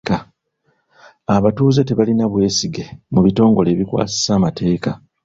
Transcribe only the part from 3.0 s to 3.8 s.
mu bitongole